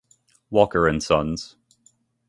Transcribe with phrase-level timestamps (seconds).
[0.49, 1.57] Walker and Sons.